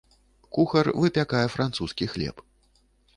[0.57, 2.43] Кухар выпякае французскі хлеб.